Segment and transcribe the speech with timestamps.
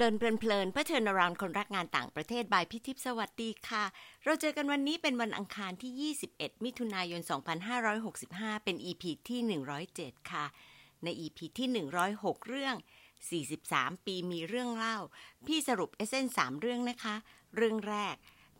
[0.00, 3.84] เลินเพลินเพื่อเทิร์นราวคนรักงานต่างประเทศบายพิทิพสวัสดีค่ะ
[4.24, 7.20] เราเจอกันวันนี้เป็นวันอังคารที่ 21 มิถุนายน
[7.92, 9.40] 2565 เป็น EP ที่
[9.86, 10.44] 107 ค่ะ
[11.04, 11.68] ใน EP ที่
[12.08, 12.74] 106 เรื่อง
[13.44, 14.98] 43 ปีมีเรื่องเล่า
[15.46, 17.16] พี่สรุปเอเซนสามเรื่องนะคะ
[17.56, 18.14] เรื่องแรก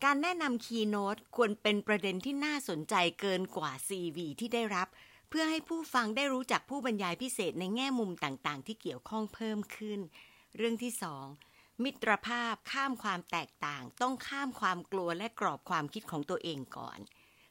[0.05, 4.88] การแนะนำคีย์โน้ตควรเป็นประเด็นที่น่าสนใจเกินกว่า CV ที่ได้รับ
[5.28, 10.00] เพื่อให้ผู้ฟังได้รู้จักผู้บรรยายพิเศษในแง่มุมต่างๆ ที่เกี่ยวข้องเพิ่มขึ้น
[10.57, 11.27] เรื่องที่สอง
[11.84, 16.98] มิตรภาพข้ามความแตกต่าง ต้องข้ามความกลัวและกรอบความคิดของตัวเองก่อน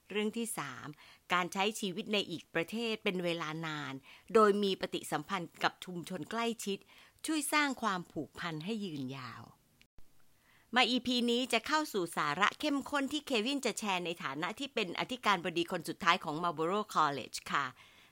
[0.10, 0.88] เรื่องที่สาม
[1.34, 3.94] การใช้ชีวิตในอีกประเทศเป็นเวลานาน
[4.34, 6.78] โดยมีปฏิสัมพันธ์กับชุมชนใกล้ชิด
[7.26, 9.42] ช่วยสร้างความผูกพันให้ยืนยาว
[10.76, 17.66] มา EP นี้จะเข้าสู่สาระเข้มข้นที่เควินจะแชร์ในฐานะที่เป็นอธิการบดีคนสุดท้ายของ Marlboro College ค่ะ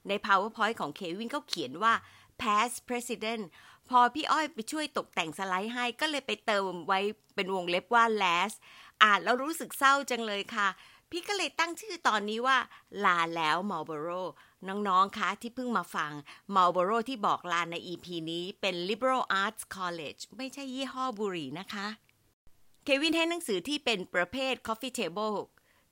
[0.07, 1.93] ใน PowerPoint ของเควินเขาเขียนว่า
[2.41, 3.43] past president
[3.89, 6.99] พอพี่อ้อยไปช่วยตกแต่งสไลด์ให้ก็เลยไปเติมไว้
[7.35, 8.55] เป็นวงเล็บว่า last
[9.03, 10.67] อ่านแล้วรู้สึกเศร้าจังเลยค่ะ
[11.11, 12.57] พี่ก็เลยตั้งชื่อตอนนี้ว่า
[13.05, 14.23] ลาแล้ว Marlboro
[14.67, 16.11] น้องๆ คะที่เพิ่งมาฟัง
[16.55, 21.87] Marlboro ที่บอกลาใน EP นี้เป็น Liberal Arts College ไม่ใช่ยี่ห้อบุหรี่นะคะ
[22.83, 25.35] เควินให้หนังสือที่เป็นประเภท Coffee Table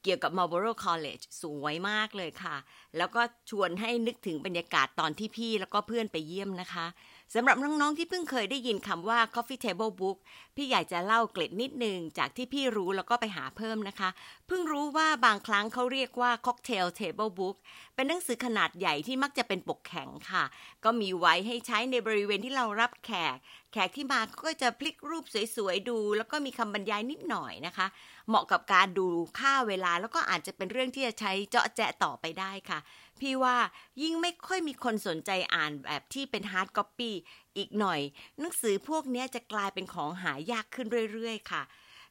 [0.04, 2.56] เกี่ยวกับ Marlborough College สวยมากเลยค่ะ
[2.98, 6.86] แล้วก็ชวนให้นึกถึงบรรยากาศตอนที่พี่แล้วก็เพื่อนไปเยี่ยมนะคะ
[7.34, 10.18] สำหรับน้องๆที่เพิ่งเคยได้ยินคำว่า coffee table book
[10.56, 14.10] พี่อยากจะเล่าเกล็ดนิดนึงจากที่พี่รู้แล้วก็ไปหาเพิ่มนะคะ
[14.48, 17.56] เพิ่งรู้ว่าบางครั้งเขาเรียกว่า cocktail table book
[17.96, 20.44] เป็นหนังสือขนาดใหญ่ที่มักจะเป็นปกแข็งค่ะ
[20.84, 23.36] ก็มีไว้ให้ใช้ในบริเวณที่เรารับแขก
[23.74, 27.88] แขกที่มาก็จะพลิกรูปสวยๆดู แล้วก็มีคำบรรยายนิดหน่อยนะคะ
[28.28, 29.08] เหมาะกับการดู
[29.40, 32.80] ฆ่าเวลาแล้วก็อาจจะเป็นเรื่องที่จะใช้เจ๊าะแจ๊ะต่อไปได้ค่ะ
[33.20, 33.58] พี่ว่า
[34.02, 37.16] ยิ่งไม่ค่อยมีคนสนใจอ่านแบบที่เป็น hard copy
[37.58, 38.00] อีกหน่อย
[38.40, 41.64] หนังสือพวกนี้จะกลายเป็นของหายากขึ้นเรื่อยๆ ค่ะ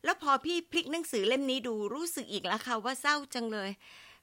[0.05, 3.71] แล้วพอพี่พลิกหนังสือเล่มนี้ดูรู้สึกอีกแล้วค่ะว่าเศร้าจังเลย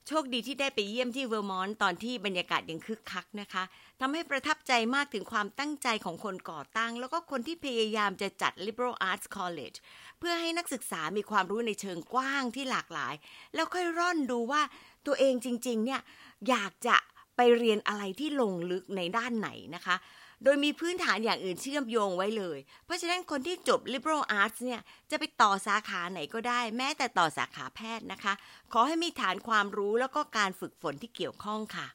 [0.07, 3.63] โชคดีที่ได้ไปเยี่ยมที่เวอร์มอนต์ตอนที่บรรยากาศยังคึกคักนะคะ
[3.99, 9.77] ทำให้ประทับใจมากถึงความตั้งใจของคนก่อตั้ง แล้วก็คนที่พยายามจะจัด Liberal Arts College
[10.19, 13.13] เพื่อให้นักศึกษามีความรู้ในเชิงกว้างที่หลากหลาย
[13.55, 14.61] แล้วค่อยร่อนดูว่า
[15.07, 16.01] ตัวเองจริง ๆ เนี่ย
[16.49, 16.97] อยากจะ
[17.35, 19.95] ไปเรียนอะไรที่ลงลึกในด้านไหนนะคะ
[20.43, 28.33] โดยมีพื้นฐานอย่างอื่นเชื่อมโยงไว้เลย เพราะฉะนั้นคนที่จบ liberal arts เนี่ย จะไปต่อสาขาไหนก็ได้ แม้แต่ต่อสาขาแพทย์นะคะ
[28.73, 31.87] ขอให้มีฐานความรู้แล้วก็การฝึกฝนที่เกี่ยวข้องค่ะ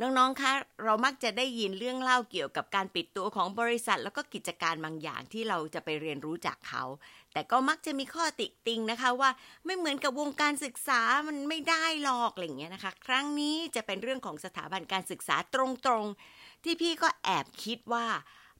[0.00, 0.52] น้องๆ คะ
[0.84, 6.84] เรามักจะได้ยินเรื่องเล่าเกี่ยวกับการปิดตัวของบริษัท แล้วก็กิจการบางอย่างที่เราจะไปเรียนรู้จากเขา
[7.32, 9.30] แต่ก็มักจะมีข้อติติงนะคะว่า
[9.64, 15.56] ไม่เหมือนกับวงการศึกษามันไม่ได้หรอกอะไรเงี้ยนะคะ ครั้งนี้จะเป็นเรื่องของสถาบันการศึกษาต
[15.90, 18.06] รงๆ ที่พี่ก็แอบคิดว่า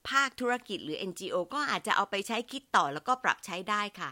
[0.09, 4.11] ภาคธุรกิจหรือ NGO ก็อาจจะเอาไปใช้คิดต่อแล้วก็ปรับใช้ได้ค่ะ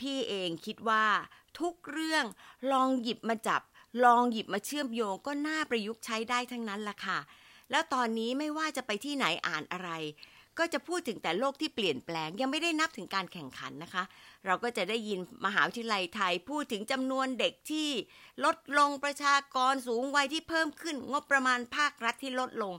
[0.00, 1.04] พี่เองคิดว่า
[1.60, 2.24] ทุกเรื่อง
[2.72, 3.62] ลองหยิบมาจับ
[4.04, 7.18] ลองหยิบมาเชื่อมโยงก็น่าประยุกต์ใช้ได้ทั้งนั้นละค่ะ
[7.70, 9.90] แล้วตอนนี้ไม่ว่าจะไปที่ไหนอ่านอะไร
[10.58, 14.04] ก็จะพูดถึงแต่โลกที่เปลี่ยนแปลงยังไม่ได้นับถึงการแข่งขันนะคะ
[14.46, 17.88] เราก็จะได้ยินมหาวิทยาลัยไทยพูดถึงจำนวนเด็กที่
[18.44, 22.74] ลดลงประชากรสูงวัยที่เพิ่มขึ้นงบประมาณภาครัฐที่ลดลง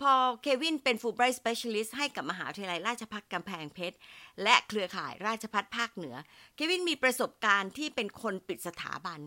[0.00, 0.12] พอ
[0.42, 3.96] เควินเป็น Fulbright Specialist ให้กับมหาวิทยาลัยราชภัฏกำแพงเพชร
[4.42, 6.16] และเครือข่ายราชภัฏภาคเหนือ
[6.54, 9.20] เควินมีประสบการณ์ที่เป็นคนปิดสถาบัน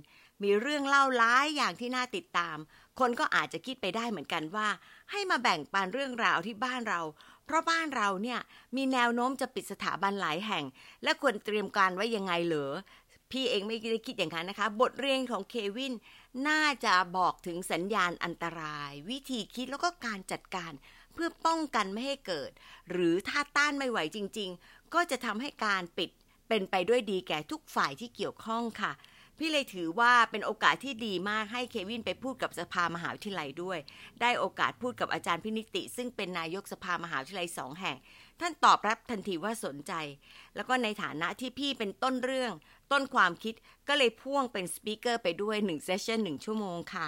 [0.43, 2.57] มีเรื่องเล่าหลายอย่างที่น่าติดตาม
[2.99, 4.67] คนก็อาจจะคิดไปได้เหมือนกันว่า
[5.11, 7.01] ให้มาแบ่งปันเรื่องราวที่บ้านเรา
[7.45, 8.39] เพราะบ้านเราเนี่ย
[8.75, 10.65] มีแนวโน้มจะปิดสถาบันหลายแห่ง
[11.03, 12.73] และควรเตรียมการไว้ยังไงเหรอ
[13.31, 15.93] พี่เองไม่ได้คิดอย่างนั้นนะคะ บทเรียนของเควิน
[16.47, 20.71] น่าจะบอกถึงสัญญาณอันตราย วิธีคิดแล้วก็การจัดการ
[21.13, 22.51] เพื่อป้องกันไม่ให้เกิด
[22.91, 26.09] หรือถ้าต้านไม่ไหวจริง ๆ ก็จะทำให้การปิด
[26.47, 28.91] เป็นไปด้วยดีแก่ทุกฝ่ายที่เกี่ยวข้องค่ะ
[29.39, 33.79] พี่เลยถือว่าเป็นโอกาสที่ดีมากให้เควินไปพูดกับสภามหาวิทยาลัยด้วย
[34.21, 37.97] ได้โอกาสพูดกับอาจารย์พินิติ ซึ่งเป็นนายกสภามหาวิทยาลัยสองแห่ง
[38.39, 39.93] ท่านตอบรับทันทีว่าสนใจ
[40.55, 42.53] แล้วก็ในฐานะที่พี่เป็นต้นเรื่อง
[42.91, 43.53] ต้นความคิด
[43.87, 47.05] ก็เลยพ่วงเป็น speaker ไปด้วย1 session 1ชั่วโมงค่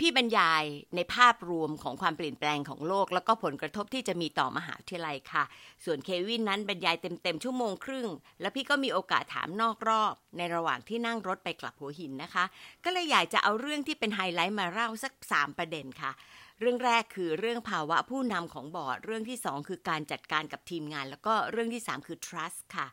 [0.00, 0.64] พี่บรรยาย
[0.96, 5.44] ในภาพรวมของความเปลี่ยนแปลงของโลก แล้วก็ผลกระทบที่จะมีต่อมหาวิทยาลัยค่ะ
[5.84, 8.08] ส่วนเควินนั้นบรรยายเต็มๆ ชั่วโมงครึ่ง
[8.40, 12.44] แล้วพี่ก็มีโอกาสถามนอกรอบ ในระหว่างที่นั่งรถไปกลับหัวหินนะคะ
[12.84, 16.10] ก็เลยอยากจะเอาเรื่องที่เป็นไฮไลท์มาเล่าสัก 3 ประเด็นค่ะ
[16.60, 22.88] เรื่องแรกคือเรื่องภาวะผู้นำของบอร์ด เรื่องที่ 2 คือการจัดการกับทีมงาน แล้วก็เรื่องที่ 3 คือ trust ค่ะ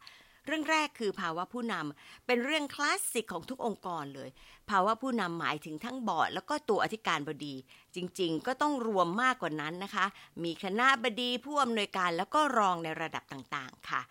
[0.47, 4.29] เรื่องแรกคือภาวะผู้นำเป็นเรื่องคลาสสิกของทุกองค์กรเลย
[4.69, 7.55] ภาวะผู้นำหมายถึงทั้งบอร์ดแล้วก็ตัวอธิการบดี
[7.95, 10.05] จริงๆ ก็ต้องรวมมากกว่านั้นนะคะ
[10.44, 14.01] มีคณบดีผู้อำนวยการแล้วก็รองในระดับต่างๆ ค่ะ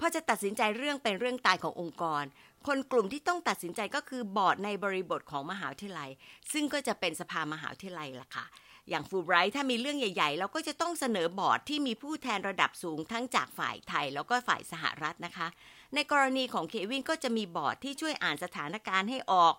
[0.00, 2.24] พอจะตัดสินใจเรื่องเป็นเรื่องตายขององค์กร
[2.66, 6.10] คนกลุ่มที่ต้องตัดสินใจก็คือบอร์ดในบริบทของมหาวิทยาลัย
[6.52, 8.46] ซึ่งก็จะเป็นสภามหาวิทยาลัยล่ะค่ะ
[8.88, 15.48] อย่างฟูไบรท์ถ้ามีเรื่องใหญ่ ๆ เราก็จะต้องเสนอบอร์ดที่มีผู้แทนระดับสูงทั้งจากฝ่ายไทย แล้วก็ฝ่ายสหรัฐนะคะ
[15.94, 19.54] ในกรณีของเควินก็จะมีบอร์ดที่ช่วยอ่านสถานการณ์ให้ออก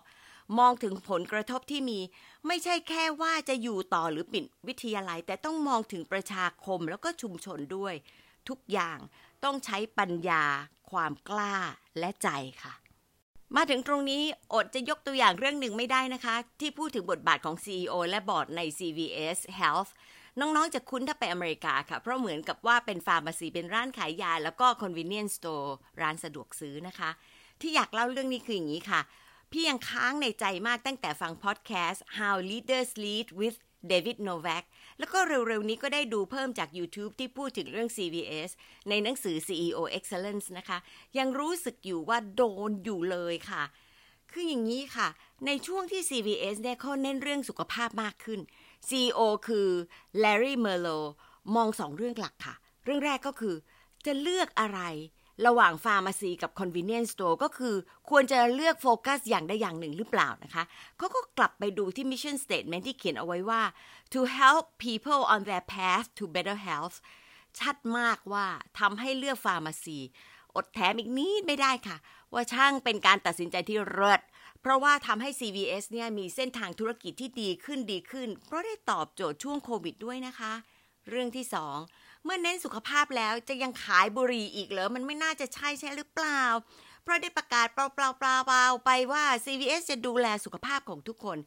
[0.58, 2.00] มองถึงผลกระทบที่มี
[2.46, 7.94] ไม่ใช่แค่ว่าจะอยู่ต่อหรือปิดวิทยาลัย แต่ต้องมองถึงประชาคมแล้วก็ชุมชนด้วย
[8.48, 8.98] ทุกอย่าง
[9.44, 10.44] ต้องใช้ปัญญา
[10.90, 11.56] ความกล้า
[11.98, 12.28] และใจ
[12.62, 12.83] ค่ะ
[13.56, 14.22] มาถึงตรงนี้
[14.54, 19.90] อดจะยกตัวอย่างเรื่องหนึ่งไม่ได้นะคะ ที่พูดถึงบทบาทของ CEO และบอร์ดใน CVS Health
[20.40, 25.68] น้องๆ จะคุ้นถ้าไปอเมริกาค่ะ เพราะเหมือนกับว่าเป็นฟาร์มาซีเป็นร้านขายยา แล้วก็ convenience store
[26.00, 27.10] ร้านสะดวกซื้อนะคะ
[27.60, 29.00] ที่อยากเล่าเรื่องนี้คืออย่างนี้ค่ะ
[29.52, 33.58] พี่ยังค้างในใจมากตั้งแต่ฟังพอดแคสต์ How Leaders Lead with
[33.88, 34.30] เดวิดโน
[34.98, 38.50] แล้วก็เร็วๆนี้ก็ได้ดูเพิ่มจาก YouTube ที่พูดถึงเรื่อง CVS
[38.88, 40.78] ในหนังสือ CEO Excellence นะคะ
[41.18, 43.62] ยังรู้สึกอยู่ว่าโดนอยู่เลยค่ะ
[44.32, 45.08] คืออย่างนี้ค่ะ
[45.46, 48.40] ในช่วงที่ CVS เนี่ยเขาเน้นเรื่องสุขภาพมากขึ้น
[48.88, 49.68] CEO คือ
[50.22, 50.98] Larry Merlo
[51.54, 52.54] มองสองเรื่องหลักค่ะ
[52.84, 53.54] เรื่องแรกก็คือ
[54.06, 54.80] จะเลือกอะไร
[55.46, 57.74] ระหว่างฟาร์มาซีกับ convenience store ก็คือ
[58.10, 60.64] ควรจะเลือกโฟกัสอย่างใดอย่างหนึ่งหรือเปล่านะคะ
[60.98, 63.62] เขาก็กลับไปดูที่ mission statement ที่เขียนเอาไว้ว่า
[64.12, 66.96] to help people on their path to better health
[67.58, 68.46] ชัดมากว่า
[68.78, 69.98] ทำให้เลือกฟาร์มาซี
[70.56, 71.96] อดแถมอีกนิดไม่ได้ค่ะ
[72.32, 74.20] ว่าช่างเป็นการตัดสินใจที่เลิศ
[74.60, 80.52] เพราะว่าทำให้ CVS เนี่ยมีเส้นทางธุรกิจที่ดีขึ้นดีขึ้น เพราะได้ตอบโจทย์ช่วงโควิดด้วยนะคะ
[81.08, 81.76] เรื่องที่สอง
[82.24, 86.42] เมื่อเน้นสุขภาพแล้วจะยังขายบุหรี่อีกเหรอ มันไม่น่าจะใช่ใช่หรือเปล่า
[87.02, 91.38] เพราะได้ประกาศเปล่าๆๆไปว่า CVS จะดูแลสุขภาพของทุกคน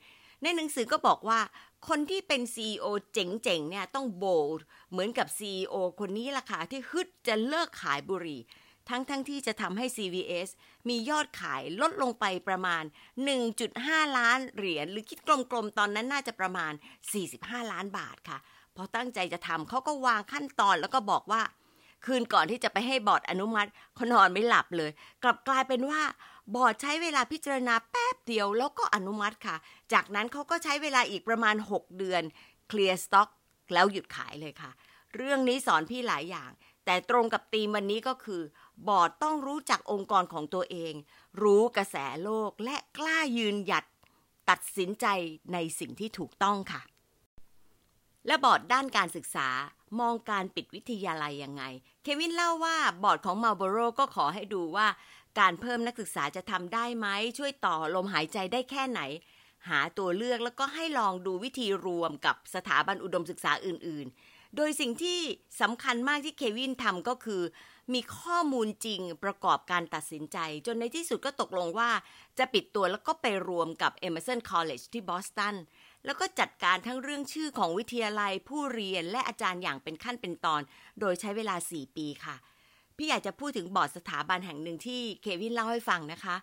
[0.43, 1.39] ในหนังสือก็บอกว่า
[1.87, 4.49] คนที่เป็น CEO เจ๋งๆเนี่ยต้องโบล
[4.91, 8.41] เหมือนกับ CEO คนนี้ล่ะค่ะที่ฮึดจะเลิกขายบุหรี่
[8.89, 10.49] ทั้งๆทที่จะทำให้ CVS
[10.89, 12.83] มียอดขายลดลงไปประมาณ
[13.49, 15.19] 1.5 ล้านเหรียญ หรือคิด
[15.51, 16.73] กลมๆ ตอนนั้นน่าจะประมาณ
[17.21, 18.37] 45 ล้านบาทค่ะ
[18.77, 21.41] พอตั้งใจจะทำเขาก็วางขั้นตอนแล้วก็บอกว่า
[22.05, 24.91] คืนก่อนที่จะไปให้บอร์ดอนุมัติเขานอนไม่หลับเลย
[25.23, 26.01] กลับกลายเป็นว่า
[26.55, 29.55] บอร์ดใช้เวลาพิจารณาแป๊บเดียวแล้วก็อนุมัติค่ะ
[29.93, 32.23] จากนั้นเขาก็ใช้เวลาอีกประมาณ 6 เดือน
[32.67, 33.29] เคลียร์สต็อก
[33.73, 34.71] แล้วหยุดขายเลยค่ะ
[35.15, 36.51] เรื่องนี้สอนพี่หลายอย่าง
[36.85, 38.41] แต่ตรงกับตีมวันนี้ก็คือ
[38.87, 40.93] บอร์ดต้องรู้จักองค์กรของตัวเอง
[41.41, 43.85] รู้กระแสโลกและกล้ายืนหยัด
[44.49, 45.05] ตัดสินใจ
[45.53, 46.81] ในสิ่งที่ถูกต้องค่ะ
[48.27, 49.47] และบอร์ดด้านการศึกษา
[49.99, 51.63] มองการปิดวิทยาลัยยังไง
[52.03, 54.87] เควินเล่าว่าบอร์ดของมาลโบโรก็ขอให้ดูว่า
[55.39, 57.07] การเพิ่มนักศึกษาจะทำได้ไหม
[57.37, 59.01] ช่วยต่อลมหายใจได้แค่ไหน
[59.69, 65.19] หาตัวเลือกแล้วก็ให้ลองดูวิธีรวมกับสถาบันอุดมศึกษาอื่น ๆ โดยสิ่งที่
[65.61, 67.41] สำคัญมากที่เควินทำก็คือ
[67.93, 71.89] มีข้อมูลจริงประกอบการตัดสินใจ จนในที่สุดก็ตกลงว่า
[72.39, 75.55] จะปิดตัวแล้วก็ไปรวมกับ Emerson College ที่บอสตัน
[76.07, 80.61] แล้วก็จัดการทั้งเรื่องชื่อของวิทยาลัยผู้เรียนและอาจารย์อย่างเป็นขั้นเป็นตอน
[80.99, 82.35] โดยใช้เวลา 4 ปีค่ะ
[82.97, 86.35] พี่อยากจะพูดถึงบอร์ดสถาบันแห่งหนึ่งที่เควินเล่าให้ฟังนะคะ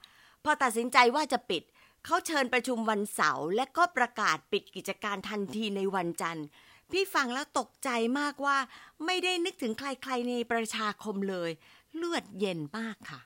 [0.45, 1.63] พอตัดสินใจว่าจะปิด
[2.05, 6.47] เขาเชิญประชุมวันเสาร์และก็ประกาศปิดกิจการทันทีในวันจันทร์
[6.91, 8.59] พี่ฟังแล้วตกใจมากว่า
[9.05, 11.51] ไม่ได้นึกถึงใครๆในประชาคมเลย
[11.97, 13.21] เลือดเย็นมากค่ะ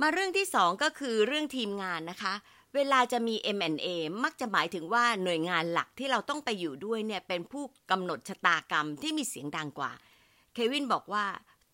[0.00, 2.34] มาเรื่องที่สองก็คือเรื่องทีมงานนะคะ
[2.74, 3.86] เวลาจะมี M&A
[4.24, 9.92] มักจะหมายถึงว่าหน่วยงานหลักที่เราต้องไปอยู่ด้วยเนี่ยเป็นผู้กำหนดชะตากรรมที่มีเสียงดังกว่า
[10.54, 11.26] เควินบอกว่า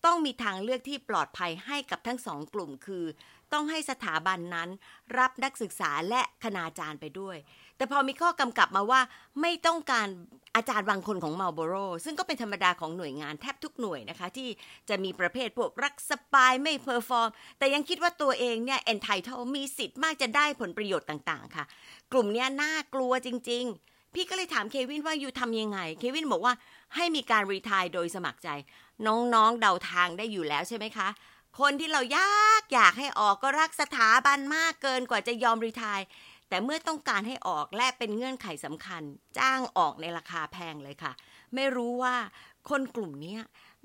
[0.05, 3.05] ต้องมีทางเลือกที่ปลอดภัยให้กับทั้งสองกลุ่มคือ
[3.53, 4.69] ต้องให้สถาบันนั้น
[5.17, 7.37] รับนักศึกษาและคณาจารย์ไปด้วย
[7.79, 9.01] แต่พอมีข้อกำกับมาว่า
[9.41, 10.07] ไม่ต้องการ
[10.55, 14.49] อาจารย์บางคนของมาลโบโรซึ่งก็เป็นธรรมดาของหน่วยงานแทบทุกหน่วยนะคะ ที่
[14.89, 21.65] จะมีประเภทพวกรักสบายไม่ perform แต่ยังคิดว่าตัวเองเนี่ยเอนไทเทลมีสิทธิ์มากจะได้ผลประโยชน์ต่างๆ ค่ะ
[22.11, 26.53] กลุ่มนี้น่ากลัวจริง ๆ พี่ก็เลยถามเควินว่าอยู่ทำยังไง เควินบอกว่า
[26.95, 28.49] ให้มีการรีทายโดยสมัครใจ
[29.07, 31.07] น้องๆเดาทางได้อยู่แล้วใช่ไหมคะ
[31.59, 35.99] คนที่เรายากอยากให้ออกก็รักสถาบันมากเกินกว่าจะยอมรีทาย
[36.49, 39.03] แต่เมื่อต้องการให้ออกและเป็นเงื่อนไขสำคัญ
[39.39, 41.13] จ้างออกในราคาแพงเลยค่ะ
[41.53, 42.15] ไม่รู้ว่า
[42.69, 43.37] คนกลุ่มนี้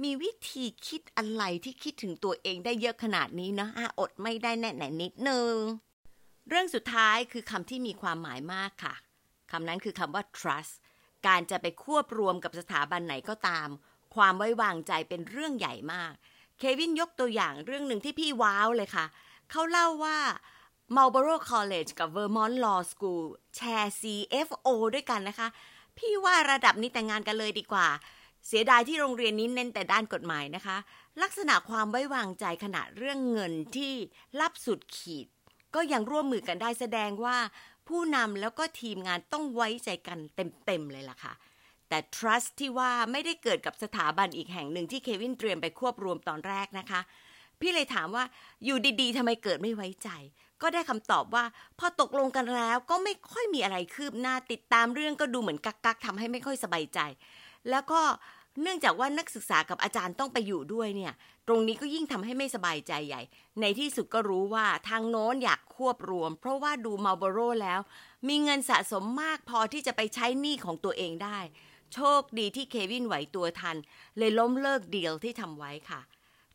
[0.02, 5.54] มีวิธีคิดอะไรที่คิดถึงตัวเองได้เยอะขนาดนี้นะอะอดไม่ได้แน่แน่นิดนึง
[6.48, 8.94] เรื่องสุดท้ายคือคำที่มีความหมายมากค่ะ
[9.50, 10.74] คำนั้นคือคำว่า trust
[11.26, 13.68] การจะไปควบรวมกับสถาบันไหนก็ตาม
[14.14, 16.12] ความไว้วางใจเป็นเรื่องใหญ่มาก
[16.58, 19.06] เควินยกตัวอย่างเรื่องหนึ่งที่พี่ว้าวเลยค่ะ
[19.50, 20.18] เขาเล่าว่า
[20.96, 23.24] Marlborough College กับ Vermont Law School
[23.56, 25.48] แชร์ CFO ด้วยกันนะคะ
[25.98, 27.88] พี่ว่าระดับนี้แต่งงานกันเลยดีกว่า
[28.46, 30.76] เสียดายที่โรงเรียนนี้เน้นแต่ด้านกฎหมายนะคะ
[31.22, 33.94] ลักษณะความไว้วางใจขณะเรื่องเงินที่
[34.40, 35.26] รับสุดขีด
[35.74, 37.36] ก็ยังร่วมมือกันได้แสดงว่า
[37.88, 41.32] ผู้นำแล้วก็ทีมงานต้องไว้ใจกันเต็ม ๆ เลยล่ะค่ะ
[41.88, 47.00] แต่ trust ที่ว่าไม่ได้เกิดกับสถาบันอีกแห่งหนึ่งที่เควินเตรียมไปควบรวมตอนแรกนะคะ
[47.60, 48.24] พี่เลยถามว่า
[48.64, 50.08] อยู่ดีๆทำไมเกิดไม่ไว้ใจ
[50.62, 51.44] ก็ได้คำตอบว่า
[51.78, 57.00] พอตกลงกันแล้วก็ไม่ค่อยมีอะไรคืบหน้าติดตามเรื่องก็ดูเหมือนกักๆทำให้ไม่ค่อยสบายใจ
[57.70, 58.00] แล้วก็
[58.62, 61.12] เนื่องจากว่านักศึกษากับอาจารย์ต้องไปอยู่ด้วยเนี่ย
[61.48, 63.22] ตรงนี้ก็ยิ่งทำให้ไม่สบายใจใหญ่
[63.60, 67.80] ในที่สุดก็รู้ว่าทางโน้นอยากควบรวม เพราะว่าดูมาลโบโรแล้ว
[68.28, 71.38] มีเงินสะสมมากพอที่จะไปใช้หนี้ของตัวเองได้
[71.94, 73.76] โชคดีที่เควินไหวตัวทัน
[74.18, 76.00] เลยล้มเลิกเดีลที่ทำไว้ค่ะ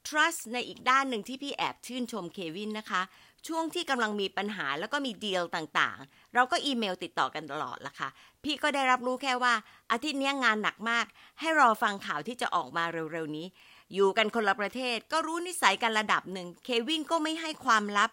[0.08, 3.01] trust ในอีกด้านหนึ่งที่พี่แอบชื่นชมเควินนะคะ
[3.48, 8.10] ช่วงที่กำลังมีปัญหาแล้วก็มีดีลต่างๆ เราก็อีเมลติดต่อกันตลอดละค่ะ
[8.44, 9.53] พี่ก็ได้รับรู้แค่ว่า
[9.91, 11.06] อาทิตย์นี้งานหนักมาก
[11.39, 13.48] ให้รอฟังข่าวที่จะออกมาเร็วๆนี้
[13.94, 18.10] อยู่กันคนละประเทศก็รู้นิสัยกันระดับหนึ่งเควินก็ไม่ให้ความลับ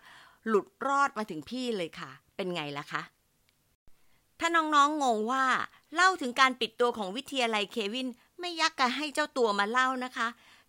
[0.49, 3.03] หลุดรอดมาถึงพี่เลยค่ะ เป็นไงล่ะคะ
[4.41, 5.45] ถ้าน้องๆงงว่า
[5.95, 8.09] เล่าถึงการปิดตัวของวิทยาลัยเควิน
[8.41, 10.29] ไม่ยักกะให้เจ้าตัวมาเล่านะคะ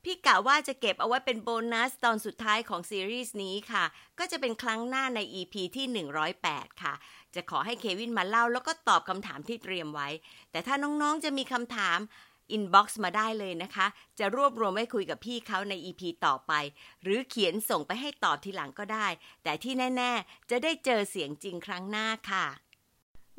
[0.10, 3.86] พี่กะว่าจะเก็บเอาไว้เป็นโบนัสตอนสุดท้ายของซีรีส์นี้ค่ะ
[4.20, 5.86] ก็จะเป็นครั้งหน้าใน EP ที่
[6.36, 6.94] 108 ค่ะ
[7.36, 10.10] จะขอให้เควินมาเล่าแล้วก็ตอบคำถามที่เตรียมไว้
[10.52, 11.98] แต่ถ้าน้องๆจะมีคำถาม
[12.52, 13.88] inbox มาได้เลยนะคะ
[14.20, 16.54] จะรวบรวมไว้คุยกับพี่เขาใน EP ต่อไป
[17.04, 19.08] หรือเขียนส่งไปให้ตอบทีหลังก็ได้
[19.44, 22.46] แต่ที่แน่ ๆ จะได้เจอเสียงจริงครั้งหน้าค่ะ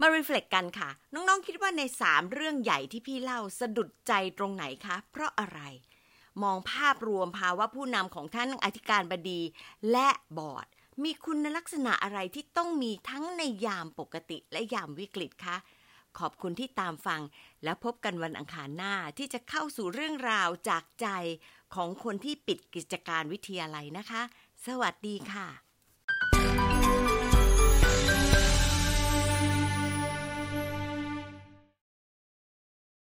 [0.00, 5.60] มารีเฟล็กกันค่ะ น้องๆคิดว่าใน 3 เรื่องใหญ่ที่พี่เล่าสะดุดใจตรงไหนคะ เพราะอะไร
[6.42, 9.40] มองภาพรวมภาวะผู้นำของท่านอธิการบดี
[9.90, 10.66] และบอร์ด
[11.04, 15.56] มีคุณลักษณะอะไรที่ต้องมีทั้งในยามปกติและยามวิกฤตคะ
[16.18, 17.20] ขอบคุณที่ตามฟัง
[17.64, 21.08] และพบกันวันอังคารหน้าที่จะเข้าสู่เรื่องราวจากใจ
[21.74, 24.22] ของคนที่ปิดกิจการวิทยาลัยนะคะ
[24.66, 25.67] สวัสดีค่ะ